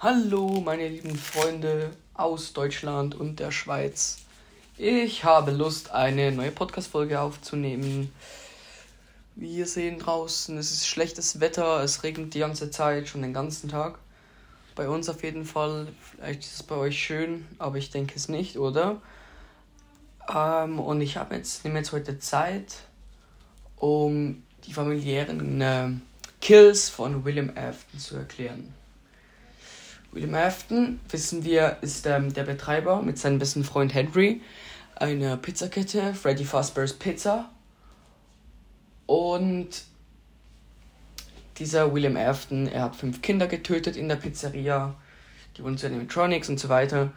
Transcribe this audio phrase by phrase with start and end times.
[0.00, 4.18] Hallo, meine lieben Freunde aus Deutschland und der Schweiz.
[4.76, 8.12] Ich habe Lust, eine neue Podcast-Folge aufzunehmen.
[9.34, 13.68] Wir sehen draußen, es ist schlechtes Wetter, es regnet die ganze Zeit, schon den ganzen
[13.68, 13.98] Tag.
[14.76, 15.88] Bei uns auf jeden Fall.
[16.00, 19.02] Vielleicht ist es bei euch schön, aber ich denke es nicht, oder?
[20.32, 22.72] Ähm, und ich habe jetzt, nehme jetzt heute Zeit,
[23.74, 25.88] um die familiären äh,
[26.40, 28.72] Kills von William Afton zu erklären.
[30.12, 34.40] William Afton, wissen wir, ist ähm, der Betreiber mit seinem besten Freund Henry
[34.96, 37.50] einer Pizzakette, Freddy Fazbear's Pizza.
[39.06, 39.68] Und
[41.58, 44.94] dieser William Afton, er hat fünf Kinder getötet in der Pizzeria,
[45.56, 47.12] die wurden zu Animatronics und so weiter.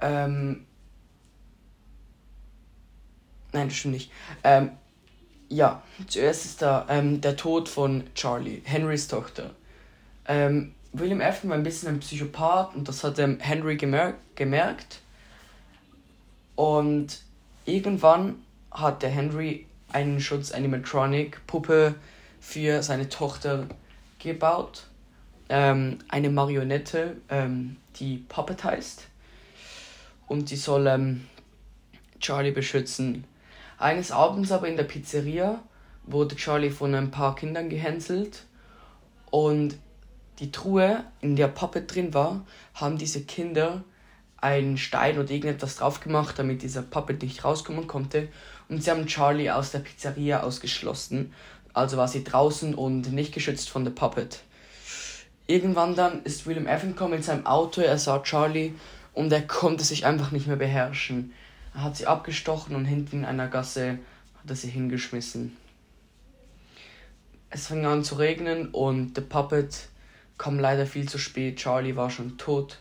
[0.00, 0.66] Ähm,
[3.52, 4.12] nein, das stimmt nicht.
[4.44, 4.70] Ähm,
[5.48, 9.50] ja, zuerst ist da ähm, der Tod von Charlie, Henrys Tochter.
[10.26, 15.00] Ähm, William Afton war ein bisschen ein Psychopath und das hat ähm, Henry gemer gemerkt.
[16.56, 17.22] Und
[17.66, 21.94] irgendwann hat der Henry einen Schutz Animatronic Puppe
[22.40, 23.66] für seine Tochter
[24.18, 24.84] gebaut.
[25.48, 29.06] Ähm, eine Marionette, ähm, die Puppet heißt.
[30.26, 31.26] Und die soll ähm,
[32.20, 33.24] Charlie beschützen.
[33.78, 35.62] Eines Abends aber in der Pizzeria
[36.04, 38.44] wurde Charlie von ein paar Kindern gehänselt
[39.30, 39.78] und
[40.38, 42.44] die Truhe, in der Puppet drin war,
[42.74, 43.82] haben diese Kinder
[44.36, 48.28] einen Stein oder irgendetwas drauf gemacht, damit dieser Puppet nicht rauskommen konnte.
[48.68, 51.32] Und sie haben Charlie aus der Pizzeria ausgeschlossen.
[51.72, 54.42] Also war sie draußen und nicht geschützt von der Puppet.
[55.46, 58.74] Irgendwann dann ist William Evan gekommen in seinem Auto, er sah Charlie
[59.14, 61.32] und er konnte sich einfach nicht mehr beherrschen.
[61.74, 63.98] Er hat sie abgestochen und hinten in einer Gasse
[64.38, 65.56] hat er sie hingeschmissen.
[67.50, 69.88] Es fing an zu regnen und der Puppet
[70.38, 71.56] kam leider viel zu spät.
[71.56, 72.78] Charlie war schon tot.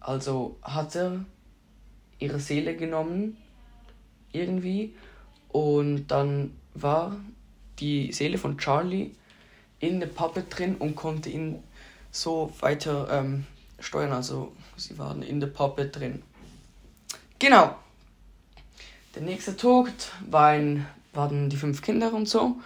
[0.00, 1.24] Also hat er
[2.18, 3.36] ihre Seele genommen,
[4.32, 4.94] irgendwie,
[5.48, 7.16] und dann war
[7.78, 9.10] die Seele von Charlie
[9.80, 11.62] in der Puppet drin und konnte ihn
[12.10, 13.46] so weiter ähm,
[13.80, 14.12] steuern.
[14.12, 16.22] Also sie waren in der Puppet drin.
[17.38, 17.76] Genau.
[19.14, 19.92] Der nächste Tod
[20.28, 22.56] war ein, waren die fünf Kinder und so.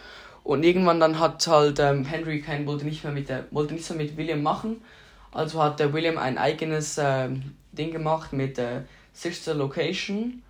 [0.43, 3.91] Und irgendwann dann hat halt ähm, Henry kein wollte nicht mehr mit der wollte nichts
[3.91, 4.83] mehr mit William machen.
[5.33, 10.43] Also hat der William ein eigenes ähm, Ding gemacht mit der Sister Location.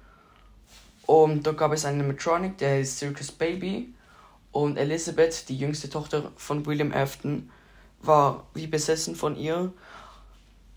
[1.06, 3.92] Und da gab es einen Animatronic, der ist Circus Baby.
[4.52, 7.50] Und Elizabeth, die jüngste Tochter von William Afton,
[8.02, 9.72] war wie besessen von ihr.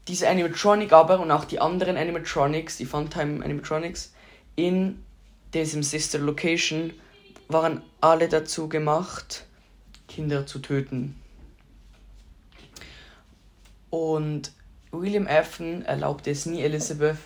[0.07, 4.13] Diese Animatronic aber und auch die anderen Animatronics, die Funtime Animatronics,
[4.55, 5.03] in
[5.53, 6.93] diesem Sister Location
[7.47, 9.45] waren alle dazu gemacht,
[10.07, 11.15] Kinder zu töten.
[13.89, 14.51] Und
[14.91, 17.17] William Afton erlaubte es nie Elizabeth,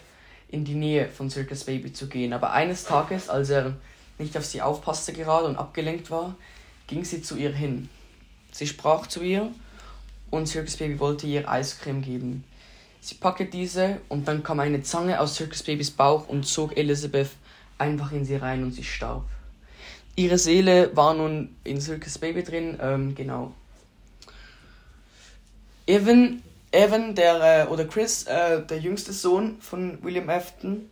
[0.50, 2.34] in die Nähe von Circus Baby zu gehen.
[2.34, 3.76] Aber eines Tages, als er
[4.18, 6.36] nicht auf sie aufpasste gerade und abgelenkt war,
[6.88, 7.90] ging sie zu ihr hin.
[8.52, 9.52] Sie sprach zu ihr
[10.32, 12.44] und Circus Baby wollte ihr Eiscreme geben.
[13.02, 17.32] Sie packte diese und dann kam eine Zange aus Circus Babys Bauch und zog Elizabeth
[17.78, 19.26] einfach in sie rein und sie starb
[20.18, 23.54] ihre Seele war nun in Silkes Baby drin, ähm, genau.
[25.86, 30.90] Evan, Evan der, äh, oder Chris, äh, der jüngste Sohn von William Afton,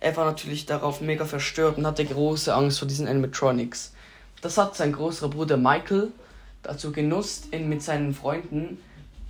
[0.00, 3.94] er war natürlich darauf mega verstört und hatte große Angst vor diesen Animatronics.
[4.42, 6.12] Das hat sein großer Bruder Michael
[6.62, 8.78] dazu genutzt, ihn mit seinen Freunden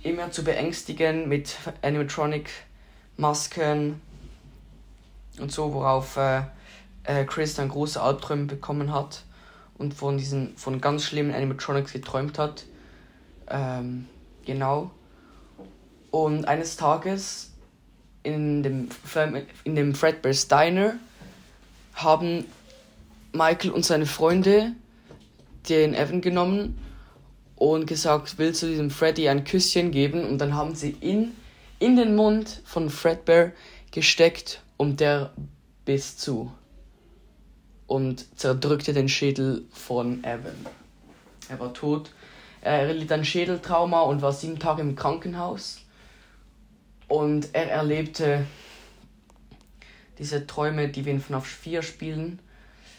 [0.01, 4.01] immer zu beängstigen mit Animatronic-Masken
[5.39, 6.41] und so, worauf äh,
[7.03, 9.21] äh, Chris dann große Albträume bekommen hat
[9.77, 12.65] und von diesen von ganz schlimmen Animatronics geträumt hat.
[13.47, 14.07] Ähm,
[14.45, 14.91] genau.
[16.11, 17.51] Und eines Tages
[18.23, 18.89] in dem,
[19.63, 20.95] in dem Fredbear's Diner
[21.93, 22.45] haben
[23.33, 24.73] Michael und seine Freunde
[25.69, 26.77] den Evan genommen
[27.55, 30.25] und gesagt, willst du diesem Freddy ein Küsschen geben?
[30.25, 31.33] Und dann haben sie ihn
[31.79, 33.51] in den Mund von Fredbear
[33.91, 35.31] gesteckt und der
[35.85, 36.51] biss zu
[37.87, 40.65] und zerdrückte den Schädel von Evan.
[41.49, 42.11] Er war tot.
[42.61, 45.81] Er erlitt ein Schädeltrauma und war sieben Tage im Krankenhaus.
[47.07, 48.45] Und er erlebte
[50.17, 52.39] diese Träume, die wir in FNAF 4 spielen.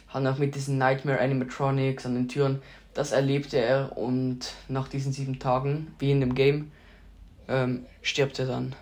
[0.09, 2.63] Hat auch mit diesen Nightmare Animatronics an den Türen.
[2.95, 6.71] Das erlebte er und nach diesen sieben Tagen, wie in dem Game,
[7.49, 8.75] ähm, stirbt er dann.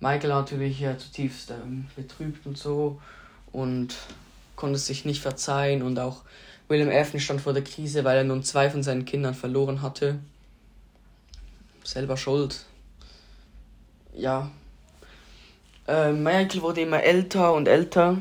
[0.00, 3.00] Michael natürlich ja, zutiefst ähm, betrübt und so.
[3.52, 3.96] Und
[4.58, 6.24] konnte sich nicht verzeihen und auch
[6.66, 10.18] William Afton stand vor der Krise, weil er nun zwei von seinen Kindern verloren hatte.
[11.84, 12.66] selber schuld.
[14.14, 14.50] Ja.
[15.86, 18.18] Äh, Michael wurde immer älter und älter.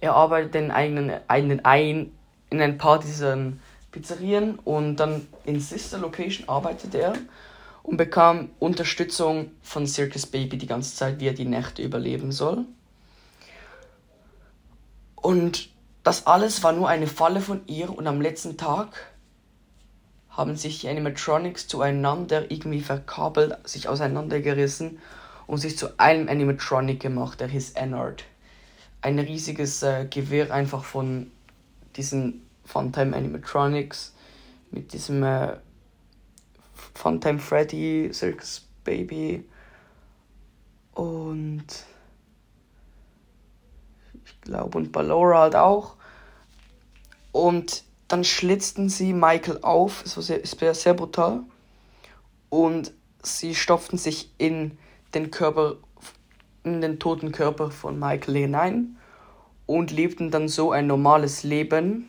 [0.00, 2.12] Er arbeitet in eigenen, eigenen ein,
[2.50, 3.36] in ein paar dieser
[3.90, 7.14] Pizzerien und dann in Sister Location arbeitet er
[7.82, 12.66] und bekam Unterstützung von Circus Baby die ganze Zeit, wie er die Nächte überleben soll.
[15.28, 15.68] Und
[16.04, 19.12] das alles war nur eine Falle von ihr und am letzten Tag
[20.30, 25.00] haben sich die Animatronics zueinander irgendwie verkabelt, sich auseinandergerissen
[25.46, 28.24] und sich zu einem Animatronic gemacht, der hieß Ennard.
[29.02, 31.30] Ein riesiges äh, Gewehr einfach von
[31.94, 34.14] diesen Funtime Animatronics
[34.70, 35.58] mit diesem äh,
[36.94, 39.44] Funtime Freddy, Circus Baby
[40.94, 41.66] und
[44.48, 45.94] glaube und Ballora halt auch.
[47.32, 51.40] Und dann schlitzten sie Michael auf, es war sehr, sehr, sehr brutal.
[52.48, 52.92] Und
[53.22, 54.78] sie stopften sich in
[55.14, 55.76] den Körper,
[56.64, 58.96] in den toten Körper von Michael hinein
[59.66, 62.08] und lebten dann so ein normales Leben.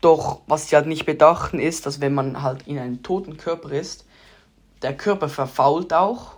[0.00, 3.72] Doch was sie halt nicht bedachten ist, dass wenn man halt in einem toten Körper
[3.72, 4.04] ist,
[4.82, 6.36] der Körper verfault auch.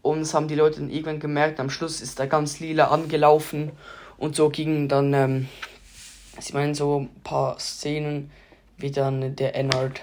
[0.00, 1.60] Und das haben die Leute dann irgendwann gemerkt.
[1.60, 3.72] Am Schluss ist er ganz lila angelaufen.
[4.18, 5.48] Und so gingen dann ähm,
[6.40, 8.30] ich meine, so ein paar Szenen,
[8.76, 10.00] wie dann der Ennard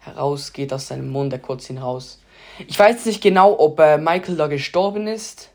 [0.00, 2.20] herausgeht aus seinem Mund, der kurz ihn raus.
[2.66, 5.50] Ich weiß nicht genau, ob äh, Michael da gestorben ist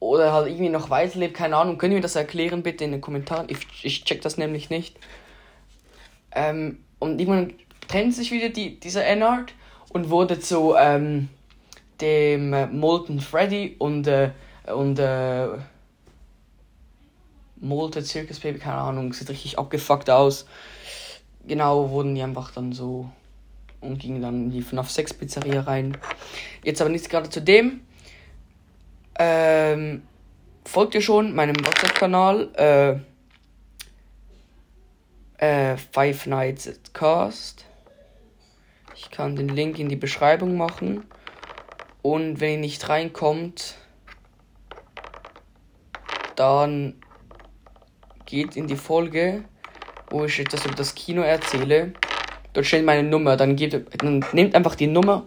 [0.00, 1.78] oder halt irgendwie noch weiterlebt, keine Ahnung.
[1.78, 3.48] Können wir das erklären bitte in den Kommentaren?
[3.48, 4.96] Ich, ich check das nämlich nicht.
[6.32, 7.54] Ähm, und irgendwann
[7.88, 9.52] trennt sich wieder die, dieser Ennard
[9.90, 11.28] und wurde zu ähm,
[12.00, 14.30] dem äh, Molten Freddy und, äh,
[14.72, 15.48] und äh,
[17.60, 20.46] Molte Circus Baby, keine Ahnung, sieht richtig abgefuckt aus.
[21.46, 23.10] Genau, wurden die einfach dann so
[23.80, 25.96] und gingen dann in die FNAF 6 Pizzeria rein.
[26.64, 27.80] Jetzt aber nichts gerade zu dem.
[29.18, 30.02] Ähm,
[30.64, 33.02] folgt ihr schon meinem WhatsApp-Kanal,
[35.38, 37.64] äh, äh, Five Nights at Cast.
[38.94, 41.04] Ich kann den Link in die Beschreibung machen.
[42.02, 43.76] Und wenn ihr nicht reinkommt,
[46.36, 46.94] dann
[48.28, 49.42] geht in die Folge,
[50.10, 51.92] wo ich etwas über das Kino erzähle.
[52.52, 53.36] Dort steht meine Nummer.
[53.36, 55.24] Dann, geht, dann nehmt einfach die Nummer,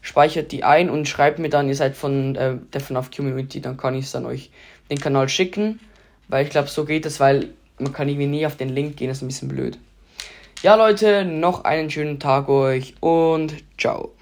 [0.00, 3.60] speichert die ein und schreibt mir dann, ihr seid von äh, der FNAF Community.
[3.60, 4.50] Dann kann ich es dann euch
[4.90, 5.80] den Kanal schicken.
[6.28, 7.48] Weil ich glaube, so geht es, weil
[7.78, 9.08] man kann irgendwie nie auf den Link gehen.
[9.08, 9.78] Das ist ein bisschen blöd.
[10.62, 14.12] Ja, Leute, noch einen schönen Tag euch und ciao.